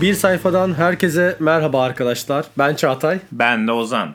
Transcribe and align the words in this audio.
Bir 0.00 0.14
sayfadan 0.14 0.74
herkese 0.74 1.36
merhaba 1.40 1.82
arkadaşlar. 1.82 2.46
Ben 2.58 2.74
Çağatay. 2.74 3.18
Ben 3.32 3.66
de 3.66 3.72
Ozan. 3.72 4.14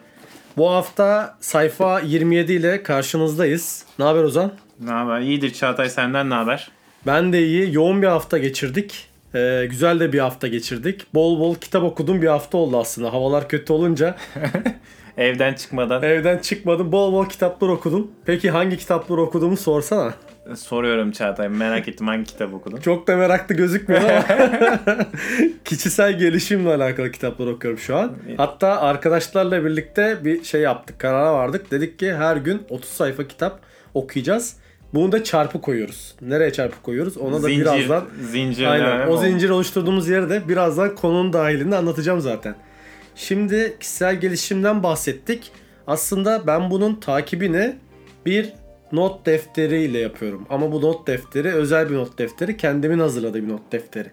Bu 0.57 0.71
hafta 0.71 1.37
sayfa 1.39 1.99
27 1.99 2.53
ile 2.53 2.83
karşınızdayız. 2.83 3.85
Ne 3.99 4.05
haber 4.05 4.23
Ozan? 4.23 4.51
Ne 4.79 4.91
haber? 4.91 5.21
İyidir 5.21 5.53
Çağatay 5.53 5.89
senden 5.89 6.29
ne 6.29 6.33
haber? 6.33 6.71
Ben 7.07 7.33
de 7.33 7.45
iyi. 7.45 7.75
Yoğun 7.75 8.01
bir 8.01 8.07
hafta 8.07 8.37
geçirdik. 8.37 9.07
Ee, 9.35 9.67
güzel 9.69 9.99
de 9.99 10.13
bir 10.13 10.19
hafta 10.19 10.47
geçirdik. 10.47 11.13
Bol 11.13 11.39
bol 11.39 11.55
kitap 11.55 11.83
okudum 11.83 12.21
bir 12.21 12.27
hafta 12.27 12.57
oldu 12.57 12.79
aslında. 12.79 13.13
Havalar 13.13 13.49
kötü 13.49 13.73
olunca 13.73 14.15
Evden 15.17 15.53
çıkmadan 15.53 16.03
evden 16.03 16.37
çıkmadım. 16.37 16.91
Bol 16.91 17.13
bol 17.13 17.25
kitaplar 17.25 17.69
okudum. 17.69 18.11
Peki 18.25 18.51
hangi 18.51 18.77
kitapları 18.77 19.21
okuduğumu 19.21 19.57
sorsana. 19.57 20.13
Soruyorum 20.55 21.11
Çağatay. 21.11 21.49
Merak 21.49 21.87
ettim 21.87 22.07
hangi 22.07 22.23
kitap 22.23 22.53
okudun? 22.53 22.77
Çok 22.77 23.07
da 23.07 23.15
meraklı 23.15 23.55
gözükmüyor 23.55 24.01
ama 24.03 24.25
kişisel 25.65 26.19
gelişimle 26.19 26.69
alakalı 26.69 27.11
kitaplar 27.11 27.47
okuyorum 27.47 27.79
şu 27.79 27.95
an. 27.95 28.17
Hatta 28.37 28.81
arkadaşlarla 28.81 29.65
birlikte 29.65 30.25
bir 30.25 30.43
şey 30.43 30.61
yaptık, 30.61 30.99
karara 30.99 31.33
vardık. 31.33 31.71
Dedik 31.71 31.99
ki 31.99 32.13
her 32.13 32.37
gün 32.37 32.61
30 32.69 32.89
sayfa 32.89 33.27
kitap 33.27 33.59
okuyacağız. 33.93 34.55
Bunu 34.93 35.11
da 35.11 35.23
çarpı 35.23 35.61
koyuyoruz. 35.61 36.15
Nereye 36.21 36.53
çarpı 36.53 36.81
koyuyoruz? 36.81 37.17
Ona 37.17 37.43
da 37.43 37.47
Zincir, 37.47 37.61
birazdan 37.61 38.05
zincirleme 38.31 38.71
Aynen. 38.71 39.07
O 39.07 39.17
zincir 39.17 39.49
oluşturduğumuz 39.49 40.09
yeri 40.09 40.29
de 40.29 40.49
birazdan 40.49 40.95
konunun 40.95 41.33
dahilinde 41.33 41.75
anlatacağım 41.75 42.21
zaten. 42.21 42.55
Şimdi 43.15 43.77
kişisel 43.79 44.19
gelişimden 44.19 44.83
bahsettik. 44.83 45.51
Aslında 45.87 46.47
ben 46.47 46.71
bunun 46.71 46.95
takibini 46.95 47.75
bir 48.25 48.53
not 48.91 49.25
defteriyle 49.25 49.99
yapıyorum. 49.99 50.45
Ama 50.49 50.71
bu 50.71 50.81
not 50.81 51.07
defteri 51.07 51.53
özel 51.53 51.89
bir 51.89 51.95
not 51.95 52.17
defteri. 52.17 52.57
Kendimin 52.57 52.99
hazırladığı 52.99 53.43
bir 53.43 53.49
not 53.49 53.71
defteri. 53.71 54.11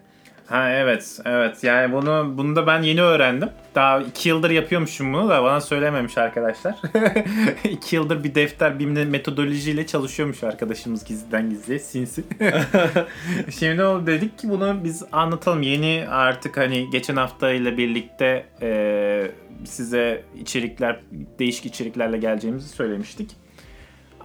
Ha 0.49 0.69
evet 0.69 1.19
evet 1.25 1.63
yani 1.63 1.93
bunu 1.93 2.33
bunu 2.37 2.55
da 2.55 2.67
ben 2.67 2.81
yeni 2.81 3.01
öğrendim. 3.01 3.49
Daha 3.75 3.99
iki 3.99 4.29
yıldır 4.29 4.49
yapıyormuşum 4.49 5.13
bunu 5.13 5.29
da 5.29 5.43
bana 5.43 5.61
söylememiş 5.61 6.17
arkadaşlar. 6.17 6.75
iki 7.63 7.95
yıldır 7.95 8.23
bir 8.23 8.35
defter 8.35 8.79
bir 8.79 8.85
metodolojiyle 8.85 9.87
çalışıyormuş 9.87 10.43
arkadaşımız 10.43 11.05
gizliden 11.05 11.49
gizliye 11.49 11.79
sinsi. 11.79 12.23
Şimdi 13.59 13.83
o 13.83 14.07
dedik 14.07 14.37
ki 14.37 14.49
bunu 14.49 14.79
biz 14.83 15.03
anlatalım. 15.11 15.61
Yeni 15.61 16.05
artık 16.09 16.57
hani 16.57 16.89
geçen 16.89 17.15
hafta 17.15 17.51
ile 17.51 17.77
birlikte 17.77 18.45
e, 18.61 19.31
size 19.65 20.23
içerikler 20.39 20.99
değişik 21.39 21.65
içeriklerle 21.65 22.17
geleceğimizi 22.17 22.69
söylemiştik. 22.69 23.29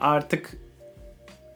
Artık 0.05 0.51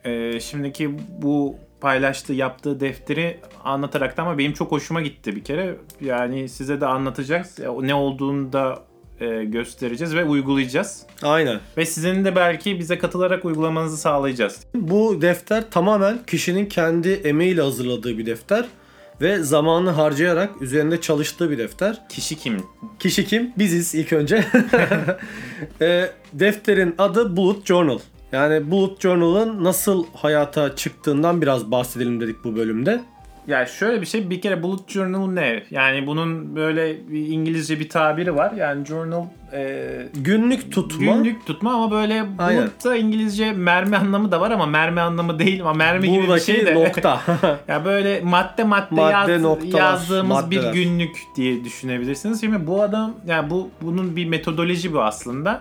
e, 0.05 0.41
şimdiki 0.41 0.91
bu 1.23 1.57
paylaştığı 1.81 2.33
yaptığı 2.33 2.81
defteri 2.81 3.41
anlatarak 3.65 4.17
da 4.17 4.23
ama 4.23 4.39
benim 4.39 4.53
çok 4.53 4.73
hoşuma 4.73 5.01
gitti 5.01 5.37
bir 5.37 5.45
kere. 5.45 5.77
Yani 6.01 6.49
size 6.49 6.81
de 6.81 6.87
anlatacağız. 6.87 7.61
E, 7.61 7.69
Ne 7.87 7.95
olduğunu 7.95 8.53
da 8.53 8.83
e, 9.21 9.45
göstereceğiz 9.45 10.15
ve 10.15 10.25
uygulayacağız. 10.25 11.07
Aynen. 11.23 11.61
Ve 11.77 11.87
sizin 11.87 12.25
de 12.25 12.37
belki 12.37 12.79
bize 12.79 12.99
katılarak 12.99 13.45
uygulamanızı 13.45 13.97
sağlayacağız. 13.97 14.61
Bu 14.75 15.23
defter 15.23 15.71
tamamen 15.71 16.19
kişinin 16.27 16.67
kendi 16.67 17.09
emeğiyle 17.09 17.63
hazırladığı 17.63 18.19
bir 18.19 18.27
defter. 18.27 18.65
Ve 19.21 19.39
zamanını 19.39 19.91
harcayarak 19.91 20.63
üzerinde 20.63 21.01
çalıştığı 21.01 21.51
bir 21.51 21.59
defter. 21.59 22.09
Kişi 22.09 22.37
kim? 22.37 22.63
Kişi 22.99 23.25
kim? 23.25 23.53
Biziz 23.59 23.95
ilk 23.95 24.13
önce. 24.13 24.45
e, 25.81 26.11
defterin 26.33 26.95
adı 26.99 27.37
Bullet 27.37 27.67
Journal. 27.67 27.99
Yani 28.33 28.71
Bullet 28.71 29.01
Journal'ın 29.01 29.65
nasıl 29.65 30.05
hayata 30.15 30.77
çıktığından 30.77 31.43
biraz 31.43 31.71
bahsedelim 31.71 32.21
dedik 32.21 32.45
bu 32.45 32.57
bölümde. 32.57 33.01
Ya 33.47 33.67
şöyle 33.67 34.01
bir 34.01 34.07
şey 34.07 34.31
bir 34.31 34.41
kere 34.41 34.63
bullet 34.63 34.89
journal 34.89 35.27
ne? 35.31 35.63
Yani 35.71 36.07
bunun 36.07 36.57
böyle 36.57 37.09
bir 37.09 37.27
İngilizce 37.27 37.81
bir 37.81 37.89
tabiri 37.89 38.35
var. 38.37 38.53
Yani 38.53 38.87
journal 38.87 39.25
e, 39.53 40.09
Günlük 40.15 40.73
tutma. 40.73 41.13
günlük 41.17 41.47
tutma 41.47 41.73
ama 41.75 41.91
böyle 41.91 42.25
Aynen. 42.39 42.63
bulutta 42.63 42.97
İngilizce 42.97 43.53
mermi 43.53 43.97
anlamı 43.97 44.33
da 44.33 44.41
var 44.41 44.51
ama 44.51 44.67
mermi 44.67 45.01
anlamı 45.01 45.39
değil 45.39 45.61
ama 45.61 45.73
mermi 45.73 46.11
gibi 46.11 46.23
bir 46.23 46.27
Buradaki 46.29 46.45
şey 46.45 46.67
de. 46.67 46.75
nokta. 46.75 47.21
Ya 47.69 47.85
böyle 47.85 48.21
madde 48.21 48.65
madde, 48.65 48.95
Madde, 48.95 49.33
yaz- 49.33 49.43
noktalar, 49.43 49.79
yazdığımız 49.79 50.37
maddeler. 50.45 50.75
bir 50.75 50.83
günlük 50.83 51.17
diye 51.37 51.65
düşünebilirsiniz. 51.65 52.41
Şimdi 52.41 52.67
bu 52.67 52.83
adam 52.83 53.15
yani 53.27 53.51
bu 53.51 53.69
bunun 53.83 54.17
bir 54.17 54.27
metodoloji 54.27 54.93
bu 54.93 55.03
aslında. 55.03 55.61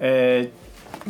Ee, 0.00 0.46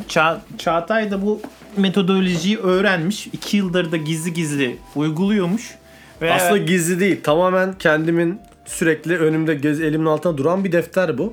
Ça- 0.09 0.38
Çağatay 0.59 1.10
da 1.10 1.22
bu 1.22 1.41
metodolojiyi 1.76 2.59
öğrenmiş. 2.59 3.26
iki 3.26 3.56
yıldır 3.56 3.93
da 3.93 3.97
gizli 3.97 4.32
gizli 4.32 4.76
uyguluyormuş. 4.94 5.75
Ve 6.22 6.32
Aslında 6.32 6.56
gizli 6.59 7.00
değil. 7.00 7.22
Tamamen 7.22 7.78
kendimin 7.78 8.41
sürekli 8.65 9.19
önümde 9.19 9.54
gez, 9.54 9.81
elimin 9.81 10.06
altında 10.06 10.38
duran 10.38 10.65
bir 10.65 10.72
defter 10.72 11.19
bu. 11.19 11.32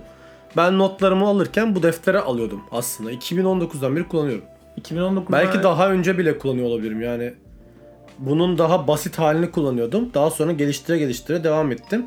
Ben 0.57 0.77
notlarımı 0.77 1.27
alırken 1.27 1.75
bu 1.75 1.83
deftere 1.83 2.19
alıyordum 2.19 2.61
aslında. 2.71 3.11
2019'dan 3.11 3.95
beri 3.95 4.07
kullanıyorum. 4.07 4.43
2019'da 4.81 5.31
Belki 5.31 5.63
daha 5.63 5.89
önce 5.91 6.17
bile 6.17 6.37
kullanıyor 6.37 6.67
olabilirim 6.67 7.01
yani. 7.01 7.33
Bunun 8.19 8.57
daha 8.57 8.87
basit 8.87 9.19
halini 9.19 9.51
kullanıyordum. 9.51 10.09
Daha 10.13 10.29
sonra 10.29 10.51
geliştire 10.51 10.97
geliştire 10.97 11.43
devam 11.43 11.71
ettim. 11.71 12.05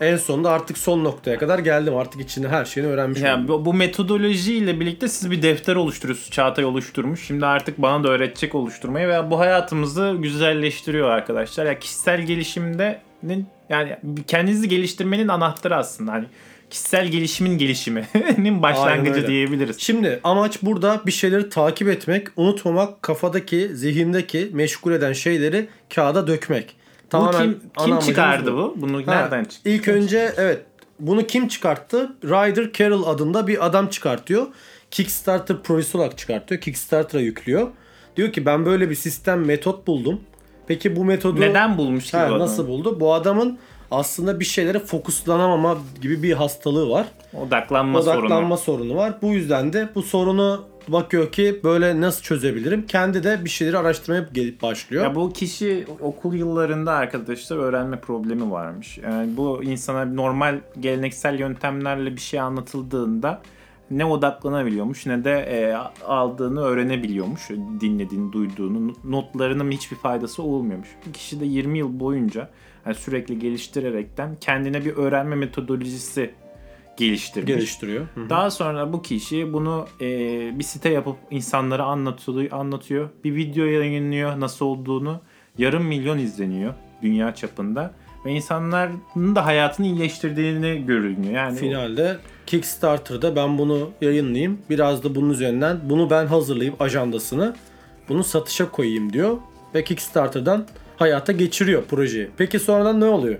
En 0.00 0.16
sonunda 0.16 0.50
artık 0.50 0.78
son 0.78 1.04
noktaya 1.04 1.38
kadar 1.38 1.58
geldim. 1.58 1.96
Artık 1.96 2.20
içinde 2.20 2.48
her 2.48 2.64
şeyini 2.64 2.90
öğrenmiş 2.90 3.18
oldum. 3.18 3.28
Yani 3.28 3.48
bu, 3.48 3.64
bu 3.64 3.74
metodolojiyle 3.74 4.80
birlikte 4.80 5.08
siz 5.08 5.30
bir 5.30 5.42
defter 5.42 5.76
oluşturuyorsunuz. 5.76 6.30
Çağatay 6.30 6.64
oluşturmuş. 6.64 7.26
Şimdi 7.26 7.46
artık 7.46 7.78
bana 7.78 8.04
da 8.04 8.08
öğretecek 8.08 8.54
oluşturmayı 8.54 9.08
ve 9.08 9.30
bu 9.30 9.38
hayatımızı 9.38 10.16
güzelleştiriyor 10.18 11.10
arkadaşlar. 11.10 11.66
Ya 11.66 11.78
kişisel 11.78 12.20
gelişimde 12.20 13.00
yani 13.68 13.96
kendinizi 14.26 14.68
geliştirmenin 14.68 15.28
anahtarı 15.28 15.76
aslında. 15.76 16.12
Hani 16.12 16.26
kişisel 16.70 17.08
gelişimin 17.08 17.58
gelişiminin 17.58 18.62
başlangıcı 18.62 19.26
diyebiliriz. 19.26 19.80
Şimdi 19.80 20.20
amaç 20.24 20.62
burada 20.62 21.02
bir 21.06 21.12
şeyleri 21.12 21.48
takip 21.48 21.88
etmek, 21.88 22.28
unutmamak, 22.36 23.02
kafadaki, 23.02 23.76
zihindeki 23.76 24.50
meşgul 24.52 24.92
eden 24.92 25.12
şeyleri 25.12 25.68
kağıda 25.94 26.26
dökmek. 26.26 26.76
Bu 27.14 27.30
Tamamen 27.30 27.42
kim 27.42 27.50
ana 27.50 27.58
kim 27.60 27.70
amacımız 27.76 28.06
çıkardı 28.06 28.52
bu. 28.52 28.56
bu? 28.56 28.74
Bunu 28.76 29.06
Ha, 29.06 29.14
nereden 29.14 29.44
çıktı? 29.44 29.68
İlk 29.70 29.88
önce 29.88 30.32
evet 30.36 30.62
bunu 31.00 31.26
kim 31.26 31.48
çıkarttı? 31.48 32.12
Ryder 32.24 32.72
Carroll 32.72 33.06
adında 33.06 33.46
bir 33.46 33.66
adam 33.66 33.88
çıkartıyor. 33.88 34.46
Kickstarter 34.90 35.62
projesi 35.62 35.96
olarak 35.98 36.18
çıkartıyor. 36.18 36.60
Kickstarter'a 36.60 37.22
yüklüyor. 37.22 37.68
Diyor 38.16 38.32
ki 38.32 38.46
ben 38.46 38.66
böyle 38.66 38.90
bir 38.90 38.94
sistem 38.94 39.44
metot 39.44 39.86
buldum. 39.86 40.20
Peki 40.66 40.96
bu 40.96 41.04
metodu 41.04 41.40
Neden 41.40 41.78
bulmuş 41.78 42.10
ki 42.10 42.16
Ha, 42.16 42.22
bu 42.24 42.28
adam? 42.34 42.38
nasıl 42.38 42.68
buldu? 42.68 43.00
Bu 43.00 43.14
adamın 43.14 43.58
aslında 43.90 44.40
bir 44.40 44.44
şeylere 44.44 44.78
fokuslanamama 44.78 45.78
gibi 46.02 46.22
bir 46.22 46.32
hastalığı 46.32 46.88
var. 46.90 47.06
Odaklanma, 47.46 47.98
Odaklanma 47.98 48.56
sorunu. 48.56 48.78
sorunu 48.80 48.96
var. 48.98 49.14
Bu 49.22 49.32
yüzden 49.32 49.72
de 49.72 49.88
bu 49.94 50.02
sorunu 50.02 50.64
bakıyor 50.88 51.32
ki 51.32 51.60
böyle 51.64 52.00
nasıl 52.00 52.22
çözebilirim? 52.22 52.86
Kendi 52.86 53.24
de 53.24 53.44
bir 53.44 53.50
şeyleri 53.50 53.78
araştırmaya 53.78 54.28
gelip 54.32 54.62
başlıyor. 54.62 55.04
Ya 55.04 55.14
bu 55.14 55.32
kişi 55.32 55.86
okul 56.00 56.34
yıllarında 56.34 56.92
arkadaşlar 56.92 57.56
öğrenme 57.56 58.00
problemi 58.00 58.50
varmış. 58.50 58.98
Yani 58.98 59.36
bu 59.36 59.64
insana 59.64 60.04
normal 60.04 60.60
geleneksel 60.80 61.38
yöntemlerle 61.38 62.16
bir 62.16 62.20
şey 62.20 62.40
anlatıldığında 62.40 63.42
ne 63.90 64.04
odaklanabiliyormuş 64.04 65.06
ne 65.06 65.24
de 65.24 65.32
e, 65.32 65.74
aldığını 66.04 66.60
öğrenebiliyormuş. 66.60 67.50
Dinlediğini, 67.80 68.32
duyduğunu, 68.32 68.92
notlarının 69.04 69.70
hiçbir 69.70 69.96
faydası 69.96 70.42
olmuyormuş. 70.42 70.88
Bu 71.06 71.12
kişi 71.12 71.40
de 71.40 71.44
20 71.44 71.78
yıl 71.78 72.00
boyunca 72.00 72.50
yani 72.86 72.94
sürekli 72.94 73.38
geliştirerekten 73.38 74.36
kendine 74.40 74.84
bir 74.84 74.96
öğrenme 74.96 75.36
metodolojisi 75.36 76.34
geliştirmiş. 76.96 77.46
geliştiriyor. 77.48 78.06
Hı 78.14 78.20
hı. 78.20 78.30
Daha 78.30 78.50
sonra 78.50 78.92
bu 78.92 79.02
kişi 79.02 79.52
bunu 79.52 79.86
e, 80.00 80.06
bir 80.58 80.64
site 80.64 80.88
yapıp 80.88 81.16
insanlara 81.30 81.84
anlatıyor, 81.84 82.52
anlatıyor. 82.52 83.08
Bir 83.24 83.34
video 83.34 83.64
yayınlıyor 83.64 84.40
nasıl 84.40 84.66
olduğunu. 84.66 85.20
Yarım 85.58 85.84
milyon 85.84 86.18
izleniyor 86.18 86.74
dünya 87.02 87.34
çapında. 87.34 87.94
Ve 88.24 88.32
insanların 88.32 89.34
da 89.34 89.46
hayatını 89.46 89.86
iyileştirdiğini 89.86 90.86
görünüyor. 90.86 91.34
Yani 91.34 91.58
Finalde 91.58 92.16
Kickstarter'da 92.46 93.36
ben 93.36 93.58
bunu 93.58 93.90
yayınlayayım. 94.00 94.58
Biraz 94.70 95.04
da 95.04 95.14
bunun 95.14 95.30
üzerinden 95.30 95.80
bunu 95.90 96.10
ben 96.10 96.26
hazırlayıp 96.26 96.82
ajandasını 96.82 97.56
bunu 98.08 98.24
satışa 98.24 98.70
koyayım 98.70 99.12
diyor. 99.12 99.36
Ve 99.74 99.84
Kickstarter'dan 99.84 100.66
hayata 100.96 101.32
geçiriyor 101.32 101.84
projeyi. 101.84 102.30
Peki 102.36 102.58
sonradan 102.58 103.00
ne 103.00 103.04
oluyor? 103.04 103.38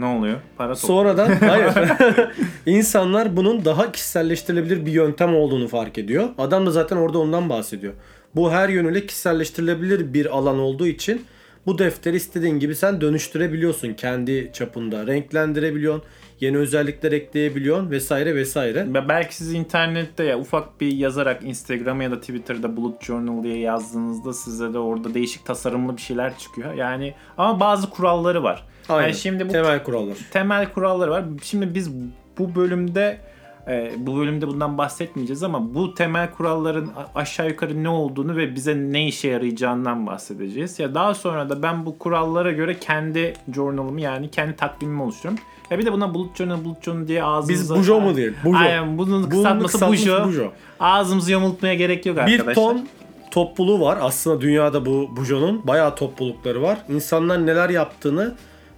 Ne 0.00 0.06
oluyor? 0.06 0.38
Para 0.56 0.74
topluyor. 0.74 0.88
Sonradan 0.96 1.28
hayır. 1.48 1.74
İnsanlar 2.66 3.36
bunun 3.36 3.64
daha 3.64 3.92
kişiselleştirilebilir 3.92 4.86
bir 4.86 4.92
yöntem 4.92 5.34
olduğunu 5.36 5.68
fark 5.68 5.98
ediyor. 5.98 6.28
Adam 6.38 6.66
da 6.66 6.70
zaten 6.70 6.96
orada 6.96 7.18
ondan 7.18 7.48
bahsediyor. 7.48 7.92
Bu 8.34 8.52
her 8.52 8.68
yönüyle 8.68 9.06
kişiselleştirilebilir 9.06 10.14
bir 10.14 10.36
alan 10.36 10.58
olduğu 10.58 10.86
için 10.86 11.22
bu 11.68 11.78
defteri 11.78 12.16
istediğin 12.16 12.58
gibi 12.58 12.74
sen 12.74 13.00
dönüştürebiliyorsun 13.00 13.94
kendi 13.94 14.50
çapında. 14.52 15.06
Renklendirebiliyorsun, 15.06 16.02
yeni 16.40 16.56
özellikler 16.56 17.12
ekleyebiliyorsun 17.12 17.90
vesaire 17.90 18.34
vesaire. 18.34 18.94
Ve 18.94 19.08
belki 19.08 19.36
siz 19.36 19.52
internette 19.52 20.24
ya 20.24 20.38
ufak 20.38 20.80
bir 20.80 20.92
yazarak 20.92 21.42
Instagram'a 21.42 22.02
ya 22.02 22.10
da 22.10 22.20
Twitter'da 22.20 22.76
Bullet 22.76 23.02
Journal 23.02 23.42
diye 23.42 23.58
yazdığınızda 23.58 24.32
size 24.32 24.74
de 24.74 24.78
orada 24.78 25.14
değişik 25.14 25.44
tasarımlı 25.46 25.96
bir 25.96 26.02
şeyler 26.02 26.38
çıkıyor. 26.38 26.74
Yani 26.74 27.14
ama 27.38 27.60
bazı 27.60 27.90
kuralları 27.90 28.42
var. 28.42 28.66
Aynen. 28.88 29.02
Yani 29.02 29.14
şimdi 29.14 29.48
bu 29.48 29.52
Temel 29.52 29.84
kurallar. 29.84 30.16
temel 30.30 30.72
kuralları 30.72 31.10
var. 31.10 31.24
Şimdi 31.42 31.74
biz 31.74 31.90
bu 32.38 32.54
bölümde 32.54 33.20
e, 33.68 33.92
bu 33.98 34.16
bölümde 34.18 34.46
bundan 34.46 34.78
bahsetmeyeceğiz 34.78 35.42
ama 35.42 35.74
bu 35.74 35.94
temel 35.94 36.30
kuralların 36.30 36.90
aşağı 37.14 37.48
yukarı 37.48 37.82
ne 37.82 37.88
olduğunu 37.88 38.36
ve 38.36 38.54
bize 38.54 38.74
ne 38.76 39.06
işe 39.06 39.28
yarayacağından 39.28 40.06
bahsedeceğiz. 40.06 40.78
Ya 40.78 40.94
daha 40.94 41.14
sonra 41.14 41.48
da 41.50 41.62
ben 41.62 41.86
bu 41.86 41.98
kurallara 41.98 42.52
göre 42.52 42.78
kendi 42.78 43.34
journal'ımı 43.54 44.00
yani 44.00 44.30
kendi 44.30 44.56
takvimimi 44.56 45.02
oluşturuyorum. 45.02 45.44
Ya 45.70 45.78
bir 45.78 45.86
de 45.86 45.92
buna 45.92 46.14
bullet 46.14 46.36
journal, 46.36 46.64
bullet 46.64 46.82
journal 46.82 47.08
diye 47.08 47.24
ağzımıza... 47.24 47.74
Biz 47.74 47.80
bujo 47.80 48.00
mu 48.00 48.16
diyelim? 48.16 48.36
Bujo. 48.44 48.58
Aynen 48.58 48.98
bunun 48.98 49.08
Bunun 49.22 49.28
kısaltması 49.30 49.72
kısaltması 49.72 50.02
bujo. 50.06 50.24
bujo. 50.28 50.52
Ağzımızı 50.80 51.32
yamultmaya 51.32 51.74
gerek 51.74 52.06
yok 52.06 52.16
Bir 52.16 52.20
arkadaşlar. 52.22 52.54
ton 52.54 52.86
topluluğu 53.30 53.80
var. 53.80 53.98
Aslında 54.02 54.40
dünyada 54.40 54.86
bu 54.86 55.08
bujonun 55.16 55.66
bayağı 55.66 55.94
toplulukları 55.94 56.62
var. 56.62 56.78
İnsanlar 56.88 57.46
neler 57.46 57.70
yaptığını 57.70 58.34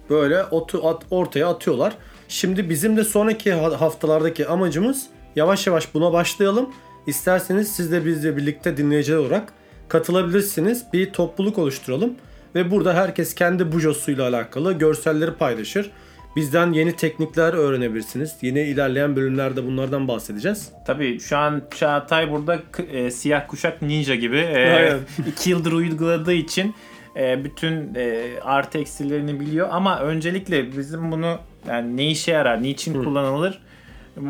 böyle 0.09 0.43
otu, 0.43 0.87
at- 0.87 1.05
ortaya 1.11 1.49
atıyorlar. 1.49 1.93
Şimdi 2.31 2.69
bizim 2.69 2.97
de 2.97 3.03
sonraki 3.03 3.53
ha- 3.53 3.81
haftalardaki 3.81 4.47
amacımız 4.47 5.05
yavaş 5.35 5.67
yavaş 5.67 5.93
buna 5.93 6.13
başlayalım. 6.13 6.69
İsterseniz 7.07 7.71
siz 7.71 7.91
de 7.91 8.05
bizle 8.05 8.37
birlikte 8.37 8.77
dinleyiciler 8.77 9.17
olarak 9.17 9.53
katılabilirsiniz. 9.87 10.85
Bir 10.93 11.13
topluluk 11.13 11.57
oluşturalım 11.57 12.13
ve 12.55 12.71
burada 12.71 12.93
herkes 12.93 13.35
kendi 13.35 13.71
bujosuyla 13.71 14.27
alakalı 14.27 14.73
görselleri 14.73 15.33
paylaşır. 15.33 15.91
Bizden 16.35 16.73
yeni 16.73 16.95
teknikler 16.95 17.53
öğrenebilirsiniz. 17.53 18.35
Yeni 18.41 18.61
ilerleyen 18.61 19.15
bölümlerde 19.15 19.65
bunlardan 19.65 20.07
bahsedeceğiz. 20.07 20.71
Tabii 20.85 21.19
şu 21.19 21.37
an 21.37 21.61
Çağatay 21.75 22.31
burada 22.31 22.59
e, 22.91 23.11
siyah 23.11 23.47
kuşak 23.47 23.81
ninja 23.81 24.15
gibi 24.15 24.37
e, 24.37 24.97
iki 25.27 25.49
yıldır 25.49 25.71
uyguladığı 25.71 26.33
için 26.33 26.75
e, 27.15 27.43
bütün 27.43 27.95
e, 27.95 28.27
artı 28.41 28.77
eksilerini 28.77 29.39
biliyor. 29.39 29.67
Ama 29.71 29.99
öncelikle 29.99 30.77
bizim 30.77 31.11
bunu 31.11 31.39
yani 31.67 31.97
ne 31.97 32.07
işe 32.07 32.31
yarar, 32.31 32.63
niçin 32.63 33.03
kullanılır 33.03 33.61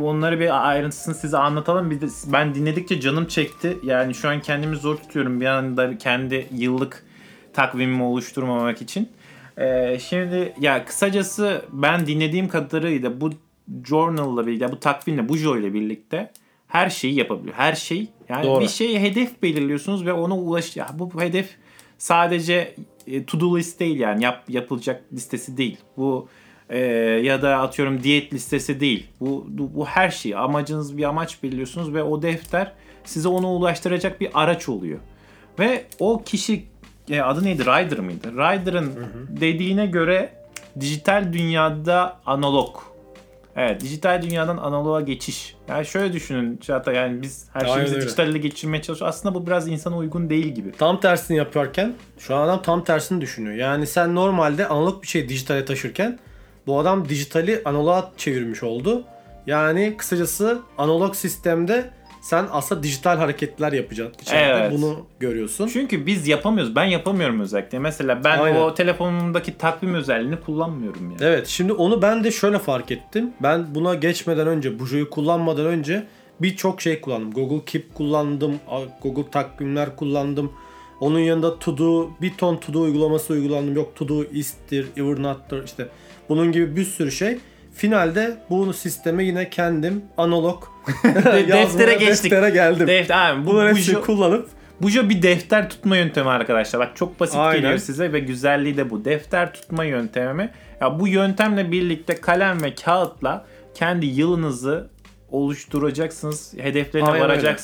onları 0.01 0.39
bir 0.39 0.69
ayrıntısını 0.69 1.15
size 1.15 1.37
anlatalım. 1.37 1.91
Bir 1.91 2.01
de 2.01 2.07
ben 2.27 2.55
dinledikçe 2.55 3.01
canım 3.01 3.25
çekti. 3.25 3.77
Yani 3.83 4.13
şu 4.13 4.29
an 4.29 4.41
kendimi 4.41 4.75
zor 4.75 4.95
tutuyorum 4.95 5.41
bir 5.41 5.45
anda 5.45 5.97
kendi 5.97 6.47
yıllık 6.55 7.05
takvimimi 7.53 8.03
oluşturmamak 8.03 8.81
için. 8.81 9.09
Ee, 9.57 9.97
şimdi 9.99 10.53
ya 10.59 10.85
kısacası 10.85 11.65
ben 11.71 12.07
dinlediğim 12.07 12.47
kadarıyla 12.47 13.21
bu 13.21 13.29
journal'la 13.85 14.47
birlikte, 14.47 14.71
bu 14.71 14.79
takvimle, 14.79 15.29
bu 15.29 15.37
jo 15.37 15.57
ile 15.57 15.73
birlikte 15.73 16.31
her 16.67 16.89
şeyi 16.89 17.15
yapabiliyor. 17.15 17.55
Her 17.55 17.75
şey. 17.75 18.07
Yani 18.29 18.45
Doğru. 18.45 18.61
bir 18.61 18.67
şeye 18.67 18.99
hedef 18.99 19.41
belirliyorsunuz 19.43 20.05
ve 20.05 20.13
ona 20.13 20.37
ulaş. 20.37 20.77
Ya 20.77 20.87
bu 20.93 21.21
hedef 21.21 21.49
sadece 21.97 22.75
e, 23.07 23.25
to 23.25 23.39
do 23.39 23.57
list 23.57 23.79
değil 23.79 23.99
yani 23.99 24.23
yap, 24.23 24.43
yapılacak 24.47 25.03
listesi 25.13 25.57
değil. 25.57 25.77
Bu 25.97 26.27
e, 26.71 26.79
ya 27.23 27.41
da 27.41 27.57
atıyorum 27.57 28.03
diyet 28.03 28.33
listesi 28.33 28.79
değil. 28.79 29.07
Bu, 29.19 29.45
bu 29.49 29.75
bu 29.75 29.85
her 29.85 30.09
şey. 30.09 30.35
Amacınız 30.35 30.97
bir 30.97 31.03
amaç 31.03 31.43
belirliyorsunuz 31.43 31.93
ve 31.93 32.03
o 32.03 32.21
defter 32.21 32.71
size 33.03 33.27
ona 33.27 33.53
ulaştıracak 33.53 34.21
bir 34.21 34.29
araç 34.33 34.69
oluyor. 34.69 34.99
Ve 35.59 35.85
o 35.99 36.23
kişi 36.23 36.65
e, 37.09 37.21
adı 37.21 37.43
neydi? 37.43 37.65
Ryder 37.65 37.99
mıydı? 37.99 38.31
Ryder'ın 38.31 38.91
dediğine 39.29 39.85
göre 39.85 40.33
dijital 40.79 41.33
dünyada 41.33 42.19
analog. 42.25 42.77
Evet, 43.55 43.81
dijital 43.81 44.21
dünyadan 44.21 44.57
analoğa 44.57 45.01
geçiş. 45.01 45.55
Yani 45.67 45.85
şöyle 45.85 46.13
düşünün 46.13 46.57
Çağatay 46.57 46.95
yani 46.95 47.21
biz 47.21 47.45
her 47.53 47.61
Aynen 47.61 47.73
şeyimizi 47.73 47.95
öyle. 47.95 48.05
dijitale 48.05 48.37
geçirmeye 48.37 48.81
çalışıyoruz. 48.81 49.15
Aslında 49.15 49.35
bu 49.35 49.47
biraz 49.47 49.67
insana 49.67 49.97
uygun 49.97 50.29
değil 50.29 50.47
gibi. 50.47 50.71
Tam 50.71 50.99
tersini 50.99 51.37
yaparken 51.37 51.93
şu 52.19 52.35
an 52.35 52.41
adam 52.41 52.61
tam 52.61 52.83
tersini 52.83 53.21
düşünüyor. 53.21 53.55
Yani 53.55 53.87
sen 53.87 54.15
normalde 54.15 54.67
analog 54.67 55.01
bir 55.03 55.07
şey 55.07 55.29
dijitale 55.29 55.65
taşırken 55.65 56.19
bu 56.67 56.79
adam 56.79 57.09
dijitali 57.09 57.61
analoğa 57.65 58.11
çevirmiş 58.17 58.63
oldu. 58.63 59.03
Yani 59.47 59.93
kısacası 59.97 60.59
analog 60.77 61.15
sistemde 61.15 61.89
sen 62.21 62.47
aslında 62.51 62.83
dijital 62.83 63.17
hareketler 63.17 63.73
yapacaksın. 63.73 64.21
İçeride 64.21 64.59
Evet. 64.59 64.71
bunu 64.71 65.05
görüyorsun. 65.19 65.67
Çünkü 65.67 66.05
biz 66.05 66.27
yapamıyoruz. 66.27 66.75
Ben 66.75 66.85
yapamıyorum 66.85 67.39
özellikle. 67.39 67.79
Mesela 67.79 68.23
ben 68.23 68.39
Aynen. 68.39 68.61
o 68.61 68.73
telefonumdaki 68.73 69.57
takvim 69.57 69.93
özelliğini 69.93 70.39
kullanmıyorum 70.39 71.11
yani. 71.11 71.17
Evet 71.21 71.47
şimdi 71.47 71.73
onu 71.73 72.01
ben 72.01 72.23
de 72.23 72.31
şöyle 72.31 72.59
fark 72.59 72.91
ettim. 72.91 73.33
Ben 73.43 73.75
buna 73.75 73.95
geçmeden 73.95 74.47
önce, 74.47 74.79
Bujo'yu 74.79 75.09
kullanmadan 75.09 75.65
önce 75.65 76.03
birçok 76.41 76.81
şey 76.81 77.01
kullandım. 77.01 77.31
Google 77.31 77.65
Keep 77.65 77.95
kullandım, 77.95 78.59
Google 79.03 79.31
takvimler 79.31 79.95
kullandım. 79.95 80.51
Onun 81.01 81.19
yanında 81.19 81.59
To 81.59 81.77
Do, 81.77 82.09
bir 82.21 82.33
ton 82.33 82.57
To 82.57 82.73
Do 82.73 82.81
uygulaması 82.81 83.33
uygulandım. 83.33 83.75
Yok 83.75 83.95
To 83.95 84.07
Do 84.07 84.23
Ist'tir, 84.23 84.87
Evernote'dır 84.97 85.65
işte. 85.65 85.87
Bunun 86.29 86.51
gibi 86.51 86.75
bir 86.75 86.85
sürü 86.85 87.11
şey. 87.11 87.37
Finalde 87.73 88.37
bu 88.49 88.73
sisteme 88.73 89.23
yine 89.23 89.49
kendim 89.49 90.03
analog 90.17 90.63
deftere 91.03 91.93
geçtik. 91.93 92.31
deftere 92.31 92.49
geldim. 92.49 92.87
Defter, 92.87 93.31
abi, 93.31 93.45
bu, 93.45 93.49
Bunları 93.49 93.71
bu, 93.73 93.77
hepsini 93.77 93.95
jo- 93.95 94.01
kullanıp 94.01 94.49
bu 94.81 94.89
jo 94.89 95.09
bir 95.09 95.21
defter 95.21 95.69
tutma 95.69 95.97
yöntemi 95.97 96.29
arkadaşlar. 96.29 96.79
Bak 96.79 96.95
çok 96.95 97.19
basit 97.19 97.35
Aynen. 97.35 97.61
geliyor 97.61 97.77
size 97.77 98.13
ve 98.13 98.19
güzelliği 98.19 98.77
de 98.77 98.89
bu. 98.89 99.05
Defter 99.05 99.53
tutma 99.53 99.83
yöntemi. 99.83 100.51
Ya 100.81 100.99
bu 100.99 101.07
yöntemle 101.07 101.71
birlikte 101.71 102.15
kalem 102.15 102.63
ve 102.63 102.75
kağıtla 102.75 103.45
kendi 103.73 104.05
yılınızı 104.05 104.89
oluşturacaksınız. 105.31 106.53
Hedeflerine 106.57 107.09
Aynen 107.09 107.29
öyle. 107.29 107.55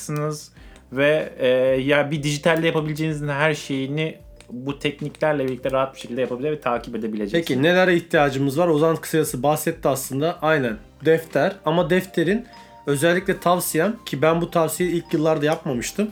Ve 0.91 1.33
e, 1.37 1.47
ya 1.81 2.11
bir 2.11 2.23
dijitalde 2.23 2.67
yapabileceğinizin 2.67 3.27
her 3.27 3.53
şeyini 3.53 4.17
bu 4.51 4.79
tekniklerle 4.79 5.45
birlikte 5.45 5.71
rahat 5.71 5.95
bir 5.95 5.99
şekilde 5.99 6.21
yapabilir 6.21 6.51
ve 6.51 6.61
takip 6.61 6.95
edebileceksiniz. 6.95 7.47
Peki 7.47 7.63
nelere 7.63 7.95
ihtiyacımız 7.95 8.59
var? 8.59 8.67
Ozan 8.67 8.95
kısacası 8.95 9.43
bahsetti 9.43 9.87
aslında. 9.87 10.39
Aynen. 10.41 10.77
Defter 11.05 11.55
ama 11.65 11.89
defterin 11.89 12.45
özellikle 12.85 13.39
tavsiyem 13.39 13.95
ki 14.05 14.21
ben 14.21 14.41
bu 14.41 14.51
tavsiyeyi 14.51 14.95
ilk 14.95 15.13
yıllarda 15.13 15.45
yapmamıştım. 15.45 16.11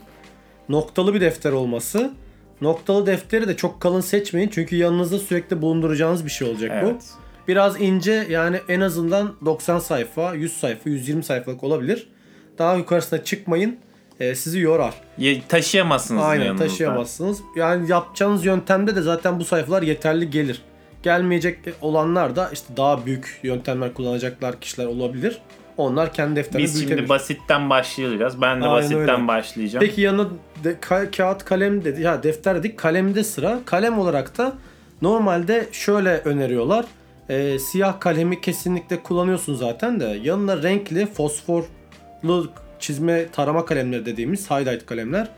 Noktalı 0.70 1.14
bir 1.14 1.22
defter 1.22 1.52
olması. 1.52 2.14
Noktalı 2.62 3.06
defteri 3.06 3.48
de 3.48 3.58
çok 3.58 3.82
kalın 3.82 4.02
seçmeyin 4.02 4.50
çünkü 4.50 4.76
yanınızda 4.76 5.20
sürekli 5.20 5.62
bulunduracağınız 5.62 6.26
bir 6.26 6.30
şey 6.30 6.48
olacak 6.48 6.84
bu. 6.84 6.88
Evet. 6.88 7.04
Biraz 7.48 7.82
ince 7.82 8.28
yani 8.30 8.60
en 8.70 8.80
azından 8.82 9.36
90 9.46 9.80
sayfa, 9.80 10.34
100 10.34 10.58
sayfa, 10.58 10.90
120 10.90 11.24
sayfalık 11.24 11.64
olabilir. 11.64 12.08
Daha 12.58 12.76
yukarısına 12.76 13.24
çıkmayın. 13.24 13.78
E, 14.20 14.36
sizi 14.36 14.60
yorar. 14.60 14.94
Ya, 15.18 15.34
taşıyamazsınız 15.50 16.24
Aynen 16.24 16.58
taşıyamazsınız. 16.58 17.42
Yani 17.56 17.92
yapacağınız 17.92 18.46
yöntemde 18.46 18.96
de 18.96 19.02
zaten 19.02 19.40
bu 19.40 19.46
sayfalar 19.46 19.82
yeterli 19.82 20.30
gelir. 20.30 20.62
Gelmeyecek 21.04 21.60
olanlar 21.82 22.36
da 22.36 22.50
işte 22.54 22.78
daha 22.78 23.06
büyük 23.06 23.40
yöntemler 23.44 23.94
kullanacaklar 23.94 24.60
kişiler 24.60 24.86
olabilir. 24.86 25.42
Onlar 25.78 26.14
kendi 26.14 26.36
defterine 26.36 26.64
Biz 26.64 26.80
şimdi 26.80 27.10
basitten 27.10 27.70
başlayacağız. 27.70 28.42
Ben 28.42 28.62
de 28.62 28.66
Aynen 28.66 28.78
basitten 28.78 29.00
öyle. 29.00 29.28
başlayacağım. 29.28 29.86
Peki 29.86 30.02
yanına 30.02 30.28
de, 30.64 30.72
ka- 30.74 31.12
kağıt 31.18 31.46
kalem 31.46 31.84
dedi. 31.84 32.02
Ya 32.02 32.24
defter 32.24 32.56
dedik 32.56 32.78
kalemde 32.80 33.24
sıra. 33.24 33.60
Kalem 33.66 34.00
olarak 34.00 34.38
da 34.38 34.54
normalde 35.02 35.66
şöyle 35.72 36.18
öneriyorlar. 36.18 36.86
Ee, 37.30 37.60
siyah 37.60 38.00
kalemi 38.00 38.42
kesinlikle 38.42 39.04
kullanıyorsun 39.04 39.56
zaten 39.56 40.00
de 40.00 40.20
yanına 40.24 40.64
renkli 40.64 41.06
fosforlu 41.06 42.52
çizme 42.80 43.28
tarama 43.32 43.66
kalemleri 43.66 44.06
dediğimiz 44.06 44.52
highlight 44.52 44.86
kalemler. 44.86 45.30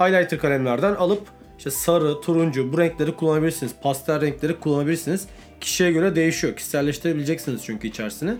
Highlighter 0.00 0.38
kalemlerden 0.38 0.94
alıp 0.94 1.22
işte 1.58 1.70
sarı, 1.70 2.20
turuncu 2.20 2.72
bu 2.72 2.78
renkleri 2.78 3.12
kullanabilirsiniz. 3.12 3.72
Pastel 3.82 4.20
renkleri 4.20 4.60
kullanabilirsiniz. 4.60 5.26
Kişiye 5.60 5.92
göre 5.92 6.16
değişiyor. 6.16 6.56
Kişiselleştirebileceksiniz 6.56 7.64
çünkü 7.64 7.88
içerisini. 7.88 8.34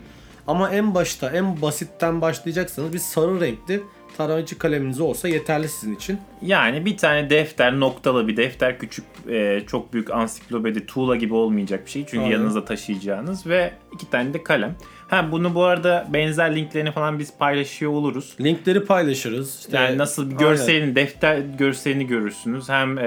Ama 0.47 0.71
en 0.71 0.95
başta 0.95 1.31
en 1.31 1.63
basitten 1.63 2.21
başlayacaksanız 2.21 2.93
bir 2.93 2.99
sarı 2.99 3.41
renkli 3.41 3.83
tarayıcı 4.17 4.59
kaleminiz 4.59 5.01
olsa 5.01 5.29
yeterli 5.29 5.69
sizin 5.69 5.95
için. 5.95 6.19
Yani 6.43 6.85
bir 6.85 6.97
tane 6.97 7.31
defter, 7.31 7.81
noktalı 7.81 8.29
bir 8.29 8.37
defter, 8.37 8.79
küçük, 8.79 9.05
e, 9.29 9.63
çok 9.67 9.93
büyük 9.93 10.11
ansiklopedi, 10.11 10.87
tuğla 10.87 11.17
gibi 11.17 11.35
olmayacak 11.35 11.87
bir 11.87 11.91
şey. 11.91 12.03
Çünkü 12.07 12.19
Aynen. 12.19 12.31
yanınızda 12.31 12.65
taşıyacağınız 12.65 13.47
ve 13.47 13.73
iki 13.93 14.11
tane 14.11 14.35
de 14.35 14.43
kalem. 14.43 14.77
Ha 15.11 15.33
bunu 15.33 15.55
bu 15.55 15.65
arada 15.65 16.07
benzer 16.13 16.57
linklerini 16.57 16.93
falan 16.93 17.19
biz 17.19 17.33
paylaşıyor 17.39 17.93
oluruz. 17.93 18.37
Linkleri 18.41 18.85
paylaşırız. 18.85 19.59
İşte, 19.61 19.77
Yani 19.77 19.99
nasıl 19.99 20.31
bir 20.31 20.37
aynen. 20.37 20.49
görselini, 20.51 20.97
defter 20.97 21.39
görselini 21.59 22.07
görürsünüz. 22.07 22.69
Hem 22.69 22.99
e, 22.99 23.03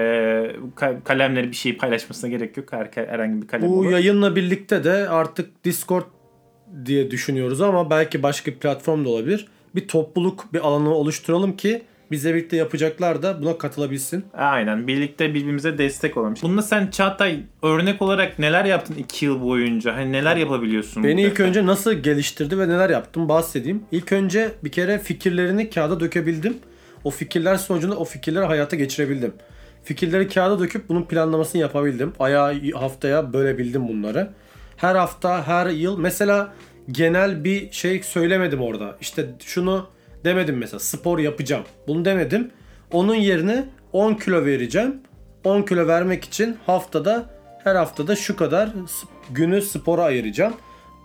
ka- 0.75 1.03
kalemleri 1.03 1.51
bir 1.51 1.55
şey 1.55 1.77
paylaşmasına 1.77 2.29
gerek 2.29 2.57
yok. 2.57 2.73
Her, 2.73 2.89
herhangi 2.95 3.41
bir 3.41 3.47
kalem 3.47 3.69
Bu 3.69 3.79
olur. 3.79 3.91
yayınla 3.91 4.35
birlikte 4.35 4.83
de 4.83 5.09
artık 5.09 5.65
Discord 5.65 6.03
diye 6.85 7.11
düşünüyoruz 7.11 7.61
ama 7.61 7.89
belki 7.89 8.23
başka 8.23 8.51
bir 8.51 8.57
platform 8.57 9.05
da 9.05 9.09
olabilir. 9.09 9.47
Bir 9.75 9.87
topluluk, 9.87 10.53
bir 10.53 10.59
alanı 10.59 10.93
oluşturalım 10.93 11.57
ki 11.57 11.81
bizle 12.13 12.33
birlikte 12.33 12.57
yapacaklar 12.57 13.23
da 13.23 13.41
buna 13.41 13.57
katılabilsin. 13.57 14.25
Aynen. 14.33 14.87
Birlikte 14.87 15.29
birbirimize 15.33 15.77
destek 15.77 16.17
olalım. 16.17 16.35
Bunda 16.41 16.61
sen 16.61 16.87
Çağatay 16.87 17.39
örnek 17.61 18.01
olarak 18.01 18.39
neler 18.39 18.65
yaptın 18.65 18.95
2 18.95 19.25
yıl 19.25 19.41
boyunca? 19.41 19.95
Hani 19.95 20.11
neler 20.11 20.35
yapabiliyorsun? 20.35 21.03
Beni 21.03 21.21
ilk 21.21 21.39
önce 21.39 21.65
nasıl 21.65 21.93
geliştirdi 21.93 22.59
ve 22.59 22.67
neler 22.69 22.89
yaptım 22.89 23.29
bahsedeyim. 23.29 23.83
İlk 23.91 24.11
önce 24.11 24.51
bir 24.63 24.71
kere 24.71 24.99
fikirlerini 24.99 25.69
kağıda 25.69 25.99
dökebildim. 25.99 26.57
O 27.03 27.09
fikirler 27.09 27.55
sonucunda 27.55 27.95
o 27.95 28.05
fikirleri 28.05 28.45
hayata 28.45 28.75
geçirebildim. 28.75 29.33
Fikirleri 29.83 30.27
kağıda 30.27 30.59
döküp 30.59 30.89
bunun 30.89 31.03
planlamasını 31.03 31.61
yapabildim. 31.61 32.13
Aya 32.19 32.53
haftaya 32.73 33.33
bölebildim 33.33 33.87
bunları. 33.87 34.29
her 34.77 34.95
hafta, 34.95 35.47
her 35.47 35.67
yıl 35.67 35.97
mesela 35.99 36.53
genel 36.91 37.43
bir 37.43 37.71
şey 37.71 38.03
söylemedim 38.03 38.61
orada. 38.61 38.97
İşte 39.01 39.25
şunu 39.45 39.87
demedim 40.23 40.57
mesela 40.57 40.79
spor 40.79 41.19
yapacağım. 41.19 41.63
Bunu 41.87 42.05
demedim. 42.05 42.51
Onun 42.91 43.15
yerine 43.15 43.65
10 43.93 44.13
kilo 44.13 44.45
vereceğim. 44.45 45.01
10 45.43 45.61
kilo 45.61 45.87
vermek 45.87 46.25
için 46.25 46.57
haftada 46.65 47.29
her 47.63 47.75
haftada 47.75 48.15
şu 48.15 48.35
kadar 48.35 48.69
günü 49.31 49.61
spora 49.61 50.03
ayıracağım. 50.03 50.53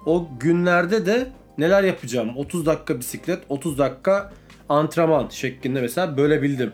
O 0.06 0.28
günlerde 0.40 1.06
de 1.06 1.28
neler 1.58 1.82
yapacağım? 1.82 2.36
30 2.36 2.66
dakika 2.66 3.00
bisiklet, 3.00 3.38
30 3.48 3.78
dakika 3.78 4.32
antrenman 4.68 5.28
şeklinde 5.28 5.80
mesela 5.80 6.16
bölebildim. 6.16 6.72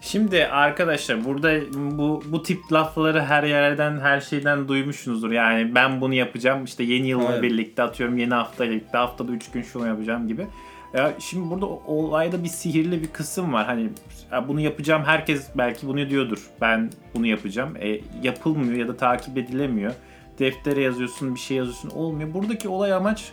Şimdi 0.00 0.46
arkadaşlar 0.46 1.24
burada 1.24 1.60
bu 1.74 2.22
bu 2.26 2.42
tip 2.42 2.72
lafları 2.72 3.22
her 3.22 3.42
yerden 3.42 4.00
her 4.00 4.20
şeyden 4.20 4.68
duymuşsunuzdur. 4.68 5.30
Yani 5.30 5.74
ben 5.74 6.00
bunu 6.00 6.14
yapacağım 6.14 6.64
işte 6.64 6.84
yeni 6.84 7.08
yılla 7.08 7.42
birlikte 7.42 7.82
atıyorum 7.82 8.18
yeni 8.18 8.34
hafta 8.34 8.64
birlikte 8.64 8.98
haftada 8.98 9.32
3 9.32 9.50
gün 9.50 9.62
şunu 9.62 9.86
yapacağım 9.86 10.28
gibi. 10.28 10.46
Ya 10.94 11.14
şimdi 11.18 11.50
burada 11.50 11.66
olayda 11.66 12.44
bir 12.44 12.48
sihirli 12.48 13.02
bir 13.02 13.08
kısım 13.08 13.52
var. 13.52 13.66
Hani 13.66 13.90
bunu 14.48 14.60
yapacağım 14.60 15.02
herkes 15.04 15.48
belki 15.54 15.86
bunu 15.86 16.10
diyordur. 16.10 16.50
Ben 16.60 16.90
bunu 17.14 17.26
yapacağım. 17.26 17.76
E, 17.76 18.00
yapılmıyor 18.22 18.78
ya 18.78 18.88
da 18.88 18.96
takip 18.96 19.38
edilemiyor. 19.38 19.92
Deftere 20.38 20.82
yazıyorsun 20.82 21.34
bir 21.34 21.40
şey 21.40 21.56
yazıyorsun 21.56 21.90
olmuyor. 21.90 22.34
Buradaki 22.34 22.68
olay 22.68 22.92
amaç 22.92 23.32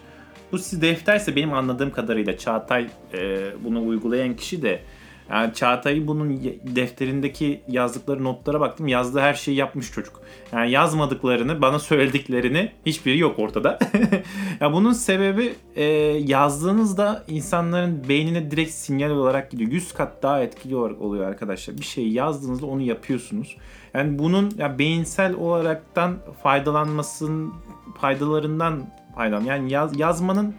bu 0.51 0.57
defterse 0.57 1.35
benim 1.35 1.53
anladığım 1.53 1.91
kadarıyla 1.91 2.37
Çağatay 2.37 2.87
e, 3.13 3.47
bunu 3.63 3.87
uygulayan 3.87 4.35
kişi 4.35 4.61
de 4.61 4.81
yani 5.31 5.53
Çağatay 5.53 6.07
bunun 6.07 6.43
defterindeki 6.75 7.61
yazdıkları 7.67 8.23
notlara 8.23 8.59
baktım. 8.59 8.87
Yazdığı 8.87 9.19
her 9.19 9.33
şeyi 9.33 9.57
yapmış 9.57 9.91
çocuk. 9.91 10.21
Yani 10.51 10.71
yazmadıklarını, 10.71 11.61
bana 11.61 11.79
söylediklerini 11.79 12.71
hiçbiri 12.85 13.19
yok 13.19 13.39
ortada. 13.39 13.79
ya 14.59 14.73
bunun 14.73 14.93
sebebi 14.93 15.53
e, 15.75 15.83
yazdığınızda 16.25 17.23
insanların 17.27 18.09
beynine 18.09 18.51
direkt 18.51 18.71
sinyal 18.71 19.09
olarak 19.09 19.51
gidiyor. 19.51 19.71
100 19.71 19.93
kat 19.93 20.23
daha 20.23 20.41
etkili 20.41 20.75
oluyor 20.75 21.25
arkadaşlar. 21.25 21.77
Bir 21.77 21.85
şey 21.85 22.07
yazdığınızda 22.09 22.65
onu 22.65 22.81
yapıyorsunuz. 22.81 23.57
Yani 23.93 24.19
bunun 24.19 24.51
ya 24.57 24.79
beyinsel 24.79 25.35
olaraktan 25.35 26.17
faydalanmasının 26.43 27.53
faydalarından 28.01 28.89
faydalan. 29.15 29.43
Yani 29.43 29.71
yaz, 29.71 29.99
yazmanın 29.99 30.55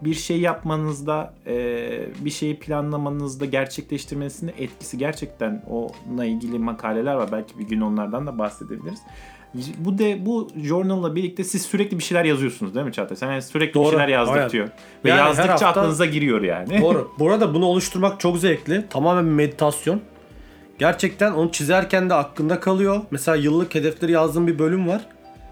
bir 0.00 0.14
şey 0.14 0.40
yapmanızda, 0.40 1.34
e, 1.46 1.54
bir 2.24 2.30
şeyi 2.30 2.58
planlamanızda 2.58 3.44
gerçekleştirmesinde 3.44 4.52
etkisi 4.58 4.98
gerçekten 4.98 5.62
onunla 5.70 6.24
ilgili 6.24 6.58
makaleler 6.58 7.14
var. 7.14 7.28
Belki 7.32 7.58
bir 7.58 7.64
gün 7.64 7.80
onlardan 7.80 8.26
da 8.26 8.38
bahsedebiliriz. 8.38 8.98
Bu 9.78 9.98
de 9.98 10.26
bu 10.26 10.48
journal'la 10.56 11.14
birlikte 11.14 11.44
siz 11.44 11.62
sürekli 11.62 11.98
bir 11.98 12.02
şeyler 12.04 12.24
yazıyorsunuz 12.24 12.74
değil 12.74 12.86
mi 12.86 12.92
Çağatay? 12.92 13.16
Sen 13.16 13.30
yani 13.32 13.42
sürekli 13.42 13.68
bir 13.68 13.84
Doğru, 13.84 13.90
şeyler 13.90 14.08
yazdırtıyor. 14.08 14.68
Ve 15.04 15.08
Yani 15.08 15.18
yazdıkça 15.18 15.52
hafta- 15.52 15.66
aklınıza 15.68 16.06
giriyor 16.06 16.42
yani. 16.42 16.80
Doğru. 16.82 17.10
Bu 17.18 17.28
arada 17.30 17.54
bunu 17.54 17.64
oluşturmak 17.66 18.20
çok 18.20 18.38
zevkli. 18.38 18.84
Tamamen 18.90 19.24
bir 19.26 19.30
meditasyon. 19.30 20.00
Gerçekten 20.78 21.32
onu 21.32 21.52
çizerken 21.52 22.10
de 22.10 22.14
aklında 22.14 22.60
kalıyor. 22.60 23.00
Mesela 23.10 23.36
yıllık 23.36 23.74
hedefleri 23.74 24.12
yazdığım 24.12 24.46
bir 24.46 24.58
bölüm 24.58 24.88
var. 24.88 25.06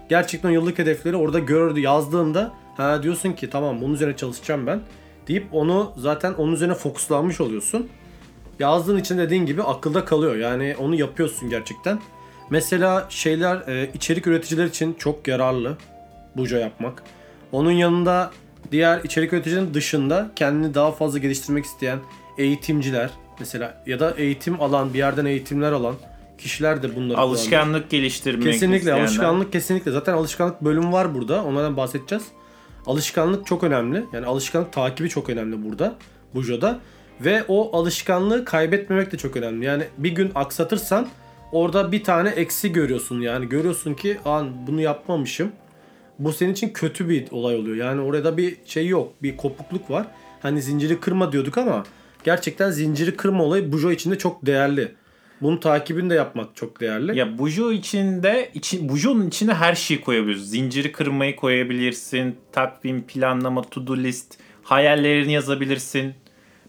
Gerçekten 0.09 0.49
yıllık 0.49 0.79
hedefleri 0.79 1.15
orada 1.15 1.39
gördü 1.39 1.79
yazdığında 1.79 2.51
ha 2.77 3.03
diyorsun 3.03 3.33
ki 3.33 3.49
tamam 3.49 3.81
bunun 3.81 3.93
üzerine 3.93 4.15
çalışacağım 4.15 4.67
ben 4.67 4.81
deyip 5.27 5.47
onu 5.51 5.93
zaten 5.97 6.33
onun 6.33 6.53
üzerine 6.53 6.73
fokuslanmış 6.73 7.41
oluyorsun. 7.41 7.89
Yazdığın 8.59 8.97
için 8.97 9.17
dediğin 9.17 9.45
gibi 9.45 9.63
akılda 9.63 10.05
kalıyor. 10.05 10.35
Yani 10.35 10.75
onu 10.79 10.95
yapıyorsun 10.95 11.49
gerçekten. 11.49 11.99
Mesela 12.49 13.05
şeyler 13.09 13.67
e, 13.67 13.89
içerik 13.93 14.27
üreticiler 14.27 14.65
için 14.65 14.93
çok 14.93 15.27
yararlı 15.27 15.77
buca 16.37 16.59
yapmak. 16.59 17.03
Onun 17.51 17.71
yanında 17.71 18.31
diğer 18.71 19.03
içerik 19.03 19.33
üreticilerin 19.33 19.73
dışında 19.73 20.31
kendini 20.35 20.73
daha 20.73 20.91
fazla 20.91 21.19
geliştirmek 21.19 21.65
isteyen 21.65 21.99
eğitimciler 22.37 23.09
mesela 23.39 23.83
ya 23.85 23.99
da 23.99 24.13
eğitim 24.17 24.61
alan 24.61 24.93
bir 24.93 24.97
yerden 24.97 25.25
eğitimler 25.25 25.71
alan 25.71 25.95
kişiler 26.37 26.83
de 26.83 26.95
bunları. 26.95 27.17
Alışkanlık 27.17 27.89
geliştirmek 27.89 28.43
Kesinlikle 28.43 28.77
isteyenler. 28.77 29.01
alışkanlık 29.03 29.51
kesinlikle. 29.51 29.91
Zaten 29.91 30.13
alışkanlık 30.13 30.61
bölümü 30.61 30.91
var 30.91 31.15
burada. 31.15 31.43
Onlardan 31.43 31.77
bahsedeceğiz. 31.77 32.25
Alışkanlık 32.85 33.47
çok 33.47 33.63
önemli. 33.63 34.03
Yani 34.13 34.25
alışkanlık 34.25 34.73
takibi 34.73 35.09
çok 35.09 35.29
önemli 35.29 35.65
burada. 35.65 35.95
Bujo'da. 36.35 36.79
Ve 37.21 37.43
o 37.47 37.77
alışkanlığı 37.77 38.45
kaybetmemek 38.45 39.11
de 39.11 39.17
çok 39.17 39.37
önemli. 39.37 39.65
Yani 39.65 39.83
bir 39.97 40.11
gün 40.11 40.31
aksatırsan 40.35 41.07
orada 41.51 41.91
bir 41.91 42.03
tane 42.03 42.29
eksi 42.29 42.71
görüyorsun. 42.71 43.21
Yani 43.21 43.49
görüyorsun 43.49 43.93
ki 43.93 44.17
an 44.25 44.67
bunu 44.67 44.81
yapmamışım. 44.81 45.51
Bu 46.19 46.33
senin 46.33 46.51
için 46.53 46.69
kötü 46.69 47.09
bir 47.09 47.31
olay 47.31 47.55
oluyor. 47.55 47.75
Yani 47.75 48.01
orada 48.01 48.37
bir 48.37 48.57
şey 48.65 48.87
yok. 48.87 49.13
Bir 49.23 49.37
kopukluk 49.37 49.89
var. 49.89 50.07
Hani 50.41 50.61
zinciri 50.61 50.99
kırma 50.99 51.31
diyorduk 51.31 51.57
ama 51.57 51.83
gerçekten 52.23 52.71
zinciri 52.71 53.15
kırma 53.15 53.43
olayı 53.43 53.71
Bujo 53.71 53.91
için 53.91 54.11
de 54.11 54.17
çok 54.17 54.45
değerli. 54.45 54.95
Bunun 55.41 55.57
takibini 55.57 56.09
de 56.09 56.15
yapmak 56.15 56.55
çok 56.55 56.79
değerli. 56.81 57.17
Ya 57.17 57.37
Bujo 57.37 57.71
içinde 57.71 58.49
içi, 58.53 58.89
Bujo'nun 58.89 59.27
içine 59.27 59.53
her 59.53 59.75
şeyi 59.75 60.01
koyabiliyorsun. 60.01 60.45
Zinciri 60.45 60.91
kırmayı 60.91 61.35
koyabilirsin. 61.35 62.35
Takvim, 62.51 63.01
planlama, 63.07 63.61
to-do 63.61 63.97
list, 63.97 64.37
hayallerini 64.63 65.31
yazabilirsin. 65.31 66.13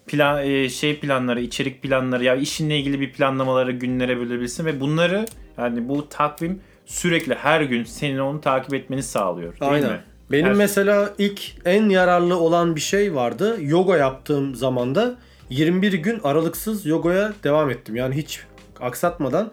Plan 0.06 0.46
e, 0.46 0.68
şey 0.68 1.00
planları, 1.00 1.40
içerik 1.40 1.82
planları 1.82 2.24
ya 2.24 2.34
işinle 2.34 2.78
ilgili 2.78 3.00
bir 3.00 3.12
planlamaları 3.12 3.72
günlere 3.72 4.16
bölebilirsin 4.18 4.64
ve 4.64 4.80
bunları 4.80 5.26
yani 5.58 5.88
bu 5.88 6.08
takvim 6.08 6.60
sürekli 6.86 7.34
her 7.34 7.60
gün 7.60 7.84
senin 7.84 8.18
onu 8.18 8.40
takip 8.40 8.74
etmeni 8.74 9.02
sağlıyor. 9.02 9.60
Değil 9.60 9.72
Aynen. 9.72 9.90
mi? 9.90 10.00
Benim 10.32 10.46
Her- 10.46 10.52
mesela 10.52 11.14
ilk 11.18 11.40
en 11.64 11.88
yararlı 11.88 12.38
olan 12.38 12.76
bir 12.76 12.80
şey 12.80 13.14
vardı. 13.14 13.56
Yoga 13.60 13.96
yaptığım 13.96 14.54
zamanda 14.54 15.16
21 15.50 15.92
gün 15.92 16.20
aralıksız 16.24 16.86
yogaya 16.86 17.32
devam 17.44 17.70
ettim. 17.70 17.96
Yani 17.96 18.16
hiç 18.16 18.40
aksatmadan 18.80 19.50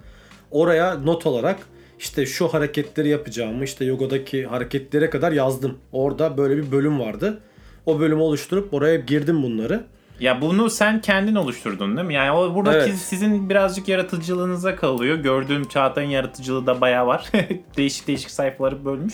oraya 0.51 0.95
not 0.95 1.25
olarak 1.25 1.59
işte 1.99 2.25
şu 2.25 2.47
hareketleri 2.47 3.09
yapacağımı 3.09 3.63
işte 3.63 3.85
yogadaki 3.85 4.45
hareketlere 4.45 5.09
kadar 5.09 5.31
yazdım. 5.31 5.77
Orada 5.91 6.37
böyle 6.37 6.57
bir 6.57 6.71
bölüm 6.71 6.99
vardı. 6.99 7.39
O 7.85 7.99
bölümü 7.99 8.21
oluşturup 8.21 8.73
oraya 8.73 8.95
girdim 8.95 9.43
bunları. 9.43 9.83
Ya 10.19 10.41
bunu 10.41 10.69
sen 10.69 11.01
kendin 11.01 11.35
oluşturdun 11.35 11.97
değil 11.97 12.07
mi? 12.07 12.13
Yani 12.13 12.31
o 12.31 12.55
buradaki 12.55 12.89
Evet. 12.89 12.99
sizin 12.99 13.49
birazcık 13.49 13.87
yaratıcılığınıza 13.87 14.75
kalıyor. 14.75 15.17
Gördüğüm 15.17 15.67
Çağatay'ın 15.67 16.09
yaratıcılığı 16.09 16.67
da 16.67 16.81
bayağı 16.81 17.07
var. 17.07 17.31
değişik 17.77 18.07
değişik 18.07 18.31
sayfaları 18.31 18.85
bölmüş. 18.85 19.13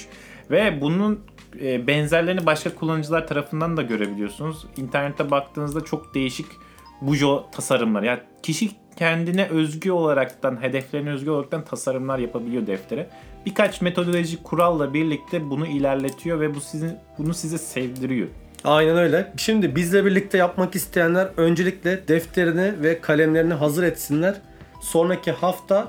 Ve 0.51 0.81
bunun 0.81 1.19
e, 1.61 1.87
benzerlerini 1.87 2.45
başka 2.45 2.75
kullanıcılar 2.75 3.27
tarafından 3.27 3.77
da 3.77 3.81
görebiliyorsunuz. 3.81 4.65
İnternette 4.77 5.31
baktığınızda 5.31 5.81
çok 5.81 6.15
değişik 6.15 6.45
bujo 7.01 7.45
tasarımlar. 7.51 8.03
Yani 8.03 8.19
kişi 8.43 8.71
kendine 8.99 9.47
özgü 9.47 9.91
olaraktan, 9.91 10.63
hedeflerine 10.63 11.11
özgü 11.11 11.29
olaraktan 11.29 11.65
tasarımlar 11.65 12.19
yapabiliyor 12.19 12.67
deftere. 12.67 13.07
Birkaç 13.45 13.81
metodolojik 13.81 14.43
kuralla 14.43 14.93
birlikte 14.93 15.49
bunu 15.49 15.67
ilerletiyor 15.67 16.39
ve 16.39 16.55
bu 16.55 16.61
sizin 16.61 16.91
bunu 17.17 17.33
size 17.33 17.57
sevdiriyor. 17.57 18.27
Aynen 18.63 18.97
öyle. 18.97 19.33
Şimdi 19.37 19.75
bizle 19.75 20.05
birlikte 20.05 20.37
yapmak 20.37 20.75
isteyenler 20.75 21.27
öncelikle 21.37 22.07
defterini 22.07 22.73
ve 22.83 23.01
kalemlerini 23.01 23.53
hazır 23.53 23.83
etsinler. 23.83 24.35
Sonraki 24.81 25.31
hafta 25.31 25.87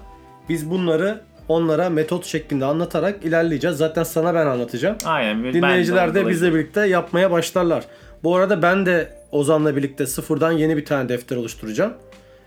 biz 0.49 0.71
bunları 0.71 1.21
onlara 1.49 1.90
metot 1.90 2.25
şeklinde 2.25 2.64
anlatarak 2.64 3.25
ilerleyeceğiz. 3.25 3.76
Zaten 3.76 4.02
sana 4.02 4.35
ben 4.35 4.47
anlatacağım. 4.47 4.97
Aynen. 5.05 5.52
Dinleyiciler 5.55 6.14
de 6.14 6.21
dolayı- 6.21 6.35
bizle 6.35 6.55
birlikte 6.55 6.87
yapmaya 6.87 7.31
başlarlar. 7.31 7.85
Bu 8.25 8.37
arada 8.37 8.62
ben 8.62 8.87
de 8.87 9.12
Ozan'la 9.33 9.76
birlikte 9.76 10.07
sıfırdan 10.07 10.52
yeni 10.52 10.76
bir 10.76 10.85
tane 10.85 11.09
defter 11.09 11.37
oluşturacağım. 11.37 11.93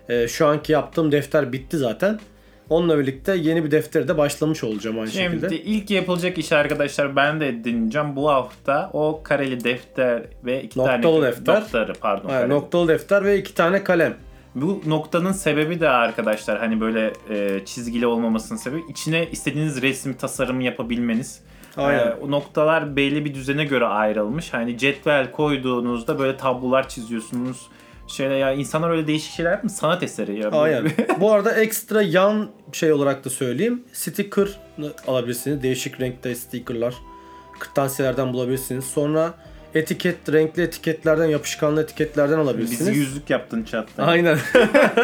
Ee, 0.08 0.28
şu 0.28 0.46
anki 0.46 0.72
yaptığım 0.72 1.12
defter 1.12 1.52
bitti 1.52 1.78
zaten. 1.78 2.20
Onunla 2.68 2.98
birlikte 2.98 3.34
yeni 3.36 3.64
bir 3.64 3.70
deftere 3.70 4.08
de 4.08 4.18
başlamış 4.18 4.64
olacağım 4.64 4.98
aynı 4.98 5.10
Şimdi 5.10 5.40
şekilde. 5.40 5.62
ilk 5.62 5.90
yapılacak 5.90 6.38
iş 6.38 6.52
arkadaşlar 6.52 7.16
ben 7.16 7.40
de 7.40 7.48
edineceğim. 7.48 8.16
Bu 8.16 8.28
hafta 8.30 8.90
o 8.92 9.20
kareli 9.24 9.64
defter 9.64 10.22
ve 10.44 10.62
iki 10.62 10.78
Noktalı 10.78 11.02
tane 11.02 11.22
defter. 11.22 11.60
noktaları 11.60 11.92
pardon. 12.00 12.28
Kareli. 12.28 12.48
noktalı 12.50 12.88
defter 12.88 13.24
ve 13.24 13.38
iki 13.38 13.54
tane 13.54 13.84
kalem. 13.84 14.14
Bu 14.54 14.82
noktanın 14.86 15.32
sebebi 15.32 15.80
de 15.80 15.88
arkadaşlar 15.88 16.58
hani 16.58 16.80
böyle 16.80 17.12
e, 17.30 17.60
çizgili 17.64 18.06
olmamasının 18.06 18.58
sebebi 18.58 18.80
içine 18.90 19.26
istediğiniz 19.32 19.82
resim 19.82 20.14
tasarımı 20.14 20.62
yapabilmeniz. 20.62 21.40
Aynen. 21.76 22.06
E, 22.06 22.14
o 22.14 22.30
noktalar 22.30 22.96
belli 22.96 23.24
bir 23.24 23.34
düzene 23.34 23.64
göre 23.64 23.84
ayrılmış. 23.86 24.52
Hani 24.52 24.78
cetvel 24.78 25.30
koyduğunuzda 25.32 26.18
böyle 26.18 26.36
tablolar 26.36 26.88
çiziyorsunuz. 26.88 27.66
Şöyle 28.08 28.34
ya 28.34 28.52
insanlar 28.52 28.90
öyle 28.90 29.06
değişik 29.06 29.32
şeyler 29.32 29.50
yapmış 29.50 29.72
sanat 29.72 30.02
eseri 30.02 30.38
ya. 30.38 30.50
Aynen. 30.50 30.90
Bu 31.20 31.32
arada 31.32 31.52
ekstra 31.52 32.02
yan 32.02 32.50
şey 32.72 32.92
olarak 32.92 33.24
da 33.24 33.30
söyleyeyim. 33.30 33.84
Sticker 33.92 34.48
alabilirsiniz. 35.06 35.62
Değişik 35.62 36.00
renkte 36.00 36.34
stickerlar. 36.34 36.94
Kırtasiyelerden 37.58 38.32
bulabilirsiniz. 38.32 38.84
Sonra 38.84 39.34
etiket, 39.74 40.32
renkli 40.32 40.62
etiketlerden, 40.62 41.26
yapışkanlı 41.26 41.82
etiketlerden 41.82 42.38
alabilirsiniz. 42.38 42.80
Bizi 42.80 43.00
yüzlük 43.00 43.30
yaptın 43.30 43.64
chatta. 43.64 44.02
Aynen. 44.02 44.38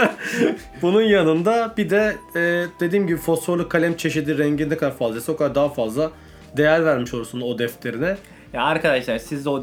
Bunun 0.83 1.03
yanında 1.03 1.75
bir 1.77 1.91
de 1.91 2.17
e, 2.37 2.67
dediğim 2.81 3.07
gibi 3.07 3.19
fosforlu 3.19 3.69
kalem 3.69 3.97
çeşidi 3.97 4.39
rengi 4.39 4.71
ne 4.71 4.77
kadar 4.77 4.97
fazlaysa 4.97 5.33
o 5.33 5.37
kadar 5.37 5.55
daha 5.55 5.69
fazla 5.69 6.11
değer 6.57 6.85
vermiş 6.85 7.15
olursun 7.15 7.41
o 7.41 7.59
defterine. 7.59 8.17
Ya 8.53 8.65
arkadaşlar 8.65 9.19
siz 9.19 9.47
o 9.47 9.63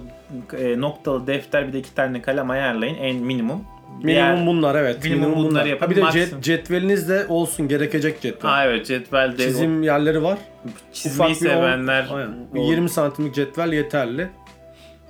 e, 0.59 0.81
noktalı 0.81 1.27
defter 1.27 1.67
bir 1.67 1.73
de 1.73 1.79
iki 1.79 1.93
tane 1.95 2.21
kalem 2.21 2.49
ayarlayın 2.49 2.95
en 2.95 3.15
minimum. 3.15 3.63
Minimum 4.03 4.07
Diğer- 4.07 4.45
bunlar 4.47 4.75
evet. 4.75 5.03
minimum 5.03 5.35
bunları 5.35 5.67
yapın, 5.69 5.85
Ha, 5.85 5.91
bir 5.91 5.95
de 5.95 6.01
maksimum. 6.01 6.27
cet, 6.29 6.43
cetveliniz 6.43 7.09
de 7.09 7.25
olsun 7.29 7.67
gerekecek 7.67 8.21
cetvel. 8.21 8.51
Ha 8.51 8.65
evet 8.65 8.85
cetvelde 8.85 9.43
Çizim 9.43 9.83
yerleri 9.83 10.23
var. 10.23 10.37
o 10.65 10.69
çizmeyi 10.93 11.31
Ufak 11.31 11.49
sevenler. 11.49 12.07
Bir 12.53 12.59
o 12.59 12.71
20 12.71 12.89
santimlik 12.89 13.35
cetvel 13.35 13.73
yeterli. 13.73 14.27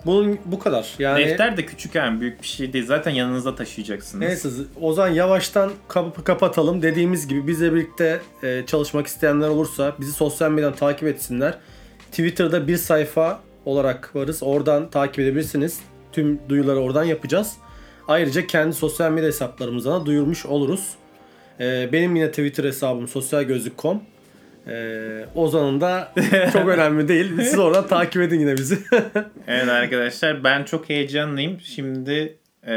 Bunun 0.06 0.40
bu 0.46 0.60
kadar. 0.60 0.94
Yani 1.00 1.26
defter 1.26 1.58
de 1.58 1.66
küçük 1.66 1.96
yani 1.96 2.22
büyük 2.22 2.42
bir 2.42 2.48
şey 2.48 2.74
değil. 2.74 2.86
Zaten 2.86 3.12
yanınızda 3.12 3.56
taşıyacaksınız. 3.56 4.22
Neyse 4.28 4.50
o 4.82 4.94
zaman 4.94 5.10
yavaştan 5.14 5.72
kap- 5.88 6.26
kapatalım. 6.26 6.82
Dediğimiz 6.82 7.28
gibi 7.28 7.48
bizle 7.48 7.74
birlikte 7.74 8.20
e, 8.44 8.64
çalışmak 8.68 9.08
isteyenler 9.08 9.48
olursa 9.50 9.94
bizi 10.00 10.12
sosyal 10.12 10.52
medyadan 10.52 10.76
takip 10.76 11.08
etsinler. 11.08 11.54
Twitter'da 12.12 12.68
bir 12.68 12.78
sayfa 12.78 13.40
olarak 13.68 14.16
varız. 14.16 14.44
Oradan 14.44 14.90
takip 14.90 15.20
edebilirsiniz. 15.20 15.80
Tüm 16.12 16.40
duyuruları 16.50 16.80
oradan 16.80 17.04
yapacağız. 17.04 17.58
Ayrıca 18.08 18.48
kendi 18.48 18.74
sosyal 18.74 19.12
medya 19.12 19.28
hesaplarımızdan 19.28 20.02
da 20.02 20.06
duyurmuş 20.06 20.46
oluruz. 20.46 20.96
E, 21.60 21.90
benim 21.92 22.16
yine 22.16 22.30
Twitter 22.30 22.64
hesabım 22.64 23.08
sosyalgözlük.com. 23.08 24.02
E, 24.68 25.26
Ozan'ın 25.36 25.82
da 25.82 26.14
çok 26.54 26.68
önemli 26.68 27.08
değil. 27.08 27.32
Siz 27.38 27.60
oradan 27.60 27.88
takip 27.88 28.22
edin 28.22 28.40
yine 28.40 28.58
bizi. 28.58 28.78
Evet 29.48 29.70
arkadaşlar 29.70 30.44
ben 30.44 30.64
çok 30.64 30.90
heyecanlıyım. 30.90 31.60
Şimdi 31.60 32.38
e, 32.64 32.74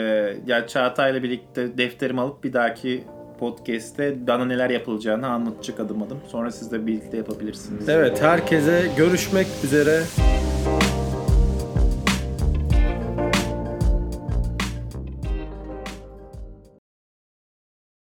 ya 0.46 0.66
Çağatay'la 0.66 1.22
birlikte 1.22 1.78
defterimi 1.78 2.20
alıp 2.20 2.44
bir 2.44 2.52
dahaki 2.52 3.04
podcast'te 3.40 4.26
daha 4.26 4.44
neler 4.44 4.70
yapılacağını 4.70 5.26
anlatacak 5.26 5.80
adım 5.80 6.02
adım. 6.02 6.18
Sonra 6.28 6.50
siz 6.50 6.72
de 6.72 6.86
birlikte 6.86 7.16
yapabilirsiniz. 7.16 7.88
Evet 7.88 8.22
herkese 8.22 8.90
görüşmek 8.96 9.46
üzere. 9.64 10.02